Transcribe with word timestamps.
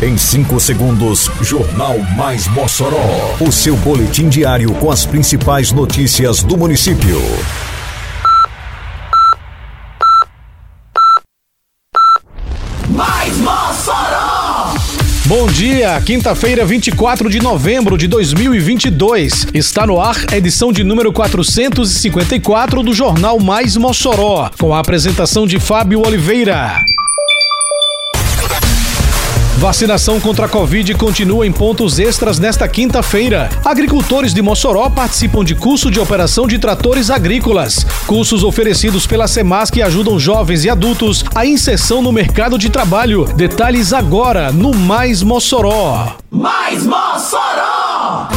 Em 0.00 0.16
5 0.16 0.60
segundos, 0.60 1.28
Jornal 1.42 1.98
Mais 2.16 2.46
Mossoró. 2.46 3.34
O 3.40 3.50
seu 3.50 3.76
boletim 3.78 4.28
diário 4.28 4.72
com 4.74 4.92
as 4.92 5.04
principais 5.04 5.72
notícias 5.72 6.40
do 6.40 6.56
município. 6.56 7.20
Mais 12.90 13.36
Mossoró! 13.38 14.74
Bom 15.24 15.48
dia, 15.48 16.00
quinta-feira, 16.02 16.64
24 16.64 17.28
de 17.28 17.40
novembro 17.40 17.98
de 17.98 18.06
2022. 18.06 19.48
Está 19.52 19.84
no 19.84 20.00
ar 20.00 20.16
a 20.30 20.36
edição 20.36 20.72
de 20.72 20.84
número 20.84 21.12
454 21.12 22.84
do 22.84 22.94
Jornal 22.94 23.40
Mais 23.40 23.76
Mossoró, 23.76 24.48
com 24.60 24.72
a 24.72 24.78
apresentação 24.78 25.44
de 25.44 25.58
Fábio 25.58 26.06
Oliveira. 26.06 26.80
Vacinação 29.58 30.20
contra 30.20 30.46
a 30.46 30.48
Covid 30.48 30.94
continua 30.94 31.44
em 31.44 31.50
pontos 31.50 31.98
extras 31.98 32.38
nesta 32.38 32.68
quinta-feira. 32.68 33.50
Agricultores 33.64 34.32
de 34.32 34.40
Mossoró 34.40 34.88
participam 34.88 35.44
de 35.44 35.56
curso 35.56 35.90
de 35.90 35.98
operação 35.98 36.46
de 36.46 36.60
tratores 36.60 37.10
agrícolas. 37.10 37.84
Cursos 38.06 38.44
oferecidos 38.44 39.04
pela 39.04 39.26
Semasc 39.26 39.76
ajudam 39.82 40.16
jovens 40.16 40.64
e 40.64 40.70
adultos 40.70 41.24
à 41.34 41.44
inserção 41.44 42.00
no 42.00 42.12
mercado 42.12 42.56
de 42.56 42.70
trabalho. 42.70 43.24
Detalhes 43.34 43.92
agora 43.92 44.52
no 44.52 44.72
Mais 44.72 45.24
Mossoró. 45.24 46.16
Mais 46.30 46.86
Mossoró! 46.86 48.28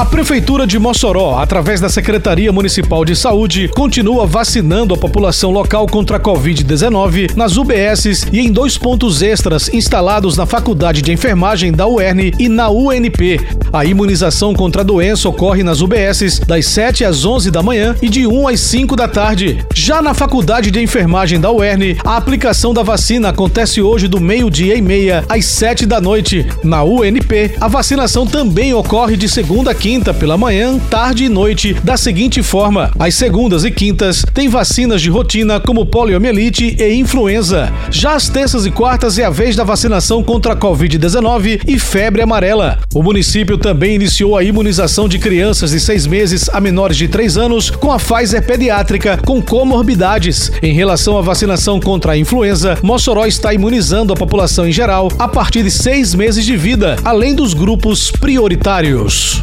A 0.00 0.06
Prefeitura 0.06 0.66
de 0.66 0.78
Mossoró, 0.78 1.38
através 1.38 1.78
da 1.78 1.90
Secretaria 1.90 2.50
Municipal 2.50 3.04
de 3.04 3.14
Saúde, 3.14 3.68
continua 3.68 4.26
vacinando 4.26 4.94
a 4.94 4.96
população 4.96 5.50
local 5.50 5.86
contra 5.86 6.16
a 6.16 6.20
Covid-19 6.20 7.36
nas 7.36 7.58
UBSs 7.58 8.26
e 8.32 8.40
em 8.40 8.50
dois 8.50 8.78
pontos 8.78 9.20
extras 9.20 9.68
instalados 9.68 10.38
na 10.38 10.46
Faculdade 10.46 11.02
de 11.02 11.12
Enfermagem 11.12 11.70
da 11.70 11.86
UERN 11.86 12.32
e 12.38 12.48
na 12.48 12.70
UNP. 12.70 13.38
A 13.70 13.84
imunização 13.84 14.54
contra 14.54 14.80
a 14.80 14.84
doença 14.84 15.28
ocorre 15.28 15.62
nas 15.62 15.82
UBSs 15.82 16.40
das 16.46 16.64
7 16.68 17.04
às 17.04 17.26
11 17.26 17.50
da 17.50 17.62
manhã 17.62 17.94
e 18.00 18.08
de 18.08 18.26
1 18.26 18.48
às 18.48 18.58
5 18.58 18.96
da 18.96 19.06
tarde. 19.06 19.62
Já 19.74 20.00
na 20.00 20.14
Faculdade 20.14 20.70
de 20.70 20.80
Enfermagem 20.80 21.38
da 21.38 21.52
UERN, 21.52 21.98
a 22.02 22.16
aplicação 22.16 22.72
da 22.72 22.82
vacina 22.82 23.28
acontece 23.28 23.82
hoje 23.82 24.08
do 24.08 24.18
meio-dia 24.18 24.76
e 24.76 24.80
meia 24.80 25.26
às 25.28 25.44
7 25.44 25.84
da 25.84 26.00
noite. 26.00 26.46
Na 26.64 26.82
UNP, 26.82 27.52
a 27.60 27.68
vacinação 27.68 28.26
também 28.26 28.72
ocorre 28.72 29.14
de 29.14 29.28
segunda 29.28 29.72
a 29.72 29.74
quinta 29.74 29.89
quinta 29.90 30.14
pela 30.14 30.38
manhã, 30.38 30.78
tarde 30.88 31.24
e 31.24 31.28
noite, 31.28 31.74
da 31.82 31.96
seguinte 31.96 32.44
forma: 32.44 32.92
às 32.96 33.12
segundas 33.16 33.64
e 33.64 33.72
quintas 33.72 34.24
tem 34.32 34.48
vacinas 34.48 35.02
de 35.02 35.10
rotina 35.10 35.58
como 35.58 35.84
poliomielite 35.84 36.76
e 36.78 36.94
influenza. 36.94 37.72
Já 37.90 38.14
às 38.14 38.28
terças 38.28 38.64
e 38.64 38.70
quartas 38.70 39.18
é 39.18 39.24
a 39.24 39.30
vez 39.30 39.56
da 39.56 39.64
vacinação 39.64 40.22
contra 40.22 40.52
a 40.52 40.56
Covid-19 40.56 41.62
e 41.66 41.76
febre 41.76 42.22
amarela. 42.22 42.78
O 42.94 43.02
município 43.02 43.58
também 43.58 43.96
iniciou 43.96 44.36
a 44.36 44.44
imunização 44.44 45.08
de 45.08 45.18
crianças 45.18 45.72
de 45.72 45.80
seis 45.80 46.06
meses 46.06 46.48
a 46.48 46.60
menores 46.60 46.96
de 46.96 47.08
três 47.08 47.36
anos 47.36 47.68
com 47.68 47.90
a 47.90 47.98
Pfizer 47.98 48.46
pediátrica 48.46 49.16
com 49.16 49.42
comorbidades. 49.42 50.52
Em 50.62 50.72
relação 50.72 51.18
à 51.18 51.20
vacinação 51.20 51.80
contra 51.80 52.12
a 52.12 52.16
influenza, 52.16 52.78
Mossoró 52.80 53.26
está 53.26 53.52
imunizando 53.52 54.12
a 54.12 54.16
população 54.16 54.68
em 54.68 54.72
geral 54.72 55.10
a 55.18 55.26
partir 55.26 55.64
de 55.64 55.70
seis 55.72 56.14
meses 56.14 56.46
de 56.46 56.56
vida, 56.56 56.94
além 57.04 57.34
dos 57.34 57.54
grupos 57.54 58.12
prioritários. 58.12 59.42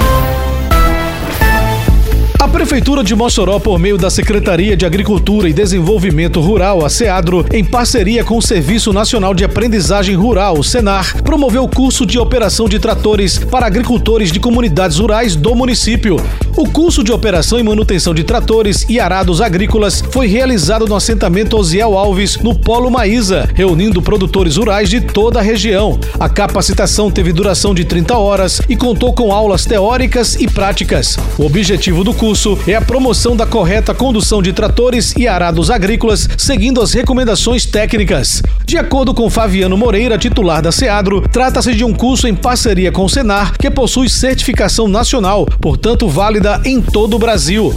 Prefeitura 2.61 3.03
de 3.03 3.15
Mossoró, 3.15 3.57
por 3.57 3.79
meio 3.79 3.97
da 3.97 4.11
Secretaria 4.11 4.77
de 4.77 4.85
Agricultura 4.85 5.49
e 5.49 5.53
Desenvolvimento 5.53 6.39
Rural, 6.39 6.85
a 6.85 6.89
SEADRO, 6.91 7.43
em 7.51 7.65
parceria 7.65 8.23
com 8.23 8.37
o 8.37 8.41
Serviço 8.41 8.93
Nacional 8.93 9.33
de 9.33 9.43
Aprendizagem 9.43 10.15
Rural, 10.15 10.59
o 10.59 10.63
SENAR, 10.63 11.23
promoveu 11.23 11.63
o 11.63 11.67
curso 11.67 12.05
de 12.05 12.19
operação 12.19 12.69
de 12.69 12.77
tratores 12.77 13.39
para 13.39 13.65
agricultores 13.65 14.31
de 14.31 14.39
comunidades 14.39 14.99
rurais 14.99 15.35
do 15.35 15.55
município. 15.55 16.17
O 16.55 16.69
curso 16.69 17.03
de 17.03 17.11
operação 17.11 17.59
e 17.59 17.63
manutenção 17.63 18.13
de 18.13 18.23
tratores 18.23 18.85
e 18.87 18.99
arados 18.99 19.41
agrícolas 19.41 20.03
foi 20.11 20.27
realizado 20.27 20.85
no 20.85 20.95
assentamento 20.95 21.57
Osiel 21.57 21.97
Alves, 21.97 22.37
no 22.37 22.53
Polo 22.53 22.91
Maísa, 22.91 23.49
reunindo 23.55 24.03
produtores 24.03 24.57
rurais 24.57 24.87
de 24.87 25.01
toda 25.01 25.39
a 25.39 25.41
região. 25.41 25.99
A 26.19 26.29
capacitação 26.29 27.09
teve 27.09 27.33
duração 27.33 27.73
de 27.73 27.85
30 27.85 28.15
horas 28.17 28.61
e 28.69 28.75
contou 28.75 29.13
com 29.13 29.33
aulas 29.33 29.65
teóricas 29.65 30.35
e 30.35 30.47
práticas. 30.47 31.17
O 31.39 31.45
objetivo 31.45 32.03
do 32.03 32.13
curso 32.13 32.50
é 32.67 32.75
a 32.75 32.81
promoção 32.81 33.35
da 33.35 33.45
correta 33.45 33.93
condução 33.93 34.41
de 34.41 34.53
tratores 34.53 35.13
e 35.17 35.27
arados 35.27 35.69
agrícolas, 35.69 36.27
seguindo 36.37 36.81
as 36.81 36.93
recomendações 36.93 37.65
técnicas. 37.65 38.41
De 38.65 38.77
acordo 38.77 39.13
com 39.13 39.29
Fabiano 39.29 39.77
Moreira, 39.77 40.17
titular 40.17 40.61
da 40.61 40.71
SEADRO, 40.71 41.21
trata-se 41.29 41.73
de 41.73 41.83
um 41.83 41.93
curso 41.93 42.27
em 42.27 42.35
parceria 42.35 42.91
com 42.91 43.03
o 43.03 43.09
Senar, 43.09 43.57
que 43.57 43.69
possui 43.69 44.09
certificação 44.09 44.87
nacional, 44.87 45.45
portanto 45.59 46.07
válida 46.07 46.61
em 46.65 46.81
todo 46.81 47.15
o 47.15 47.19
Brasil. 47.19 47.73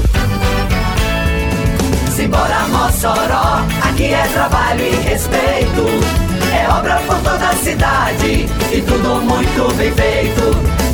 Simbora 2.15 2.69
Mossoró, 2.69 3.65
aqui 3.83 4.05
é 4.05 4.27
trabalho 4.33 4.85
e 4.85 5.09
respeito. 5.09 5.85
É 6.55 6.69
obra 6.71 6.97
por 7.07 7.17
toda 7.17 7.49
a 7.49 7.57
cidade 7.57 8.47
e 8.73 8.81
tudo 8.83 9.21
muito 9.23 9.75
bem 9.75 9.93
feito. 9.93 10.84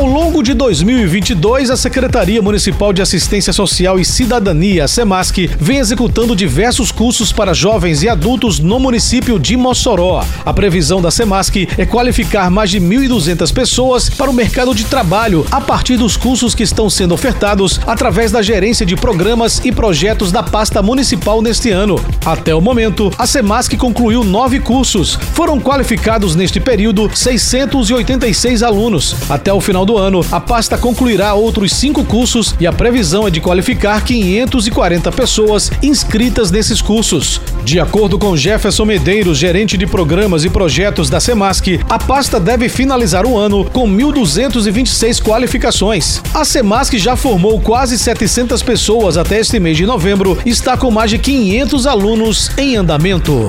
Ao 0.00 0.06
longo 0.06 0.42
de 0.42 0.54
2022, 0.54 1.68
a 1.68 1.76
Secretaria 1.76 2.40
Municipal 2.40 2.90
de 2.90 3.02
Assistência 3.02 3.52
Social 3.52 4.00
e 4.00 4.04
Cidadania, 4.04 4.84
a 4.84 4.88
SEMASC, 4.88 5.50
vem 5.60 5.76
executando 5.76 6.34
diversos 6.34 6.90
cursos 6.90 7.32
para 7.32 7.52
jovens 7.52 8.02
e 8.02 8.08
adultos 8.08 8.58
no 8.58 8.80
município 8.80 9.38
de 9.38 9.58
Mossoró. 9.58 10.24
A 10.42 10.54
previsão 10.54 11.02
da 11.02 11.10
SEMASC 11.10 11.68
é 11.76 11.84
qualificar 11.84 12.50
mais 12.50 12.70
de 12.70 12.80
1.200 12.80 13.52
pessoas 13.52 14.08
para 14.08 14.30
o 14.30 14.32
mercado 14.32 14.74
de 14.74 14.86
trabalho 14.86 15.44
a 15.50 15.60
partir 15.60 15.98
dos 15.98 16.16
cursos 16.16 16.54
que 16.54 16.62
estão 16.62 16.88
sendo 16.88 17.12
ofertados 17.12 17.78
através 17.86 18.32
da 18.32 18.40
gerência 18.40 18.86
de 18.86 18.96
programas 18.96 19.60
e 19.66 19.70
projetos 19.70 20.32
da 20.32 20.42
pasta 20.42 20.80
municipal 20.80 21.42
neste 21.42 21.68
ano. 21.68 22.02
Até 22.24 22.54
o 22.54 22.60
momento, 22.62 23.12
a 23.18 23.26
SEMASC 23.26 23.76
concluiu 23.76 24.24
nove 24.24 24.60
cursos. 24.60 25.18
Foram 25.34 25.60
qualificados 25.60 26.34
neste 26.34 26.58
período 26.58 27.10
686 27.14 28.62
alunos. 28.62 29.14
Até 29.28 29.52
o 29.52 29.60
final 29.60 29.80
final 29.80 29.86
do 29.90 29.98
ano, 29.98 30.24
a 30.30 30.38
pasta 30.38 30.78
concluirá 30.78 31.34
outros 31.34 31.72
cinco 31.72 32.04
cursos 32.04 32.54
e 32.60 32.66
a 32.66 32.72
previsão 32.72 33.26
é 33.26 33.30
de 33.30 33.40
qualificar 33.40 34.04
540 34.04 35.10
pessoas 35.10 35.68
inscritas 35.82 36.48
nesses 36.52 36.80
cursos. 36.80 37.40
De 37.64 37.80
acordo 37.80 38.16
com 38.16 38.36
Jefferson 38.36 38.84
Medeiros, 38.84 39.36
gerente 39.36 39.76
de 39.76 39.88
programas 39.88 40.44
e 40.44 40.50
projetos 40.50 41.10
da 41.10 41.18
Semasc, 41.18 41.80
a 41.88 41.98
pasta 41.98 42.38
deve 42.38 42.68
finalizar 42.68 43.26
o 43.26 43.36
ano 43.36 43.64
com 43.64 43.88
1.226 43.88 45.20
qualificações. 45.20 46.22
A 46.32 46.44
Semasc 46.44 46.96
já 46.96 47.16
formou 47.16 47.60
quase 47.60 47.98
700 47.98 48.62
pessoas 48.62 49.16
até 49.16 49.40
este 49.40 49.58
mês 49.58 49.76
de 49.76 49.86
novembro 49.86 50.38
e 50.46 50.50
está 50.50 50.76
com 50.76 50.90
mais 50.92 51.10
de 51.10 51.18
500 51.18 51.86
alunos 51.88 52.50
em 52.56 52.76
andamento. 52.76 53.48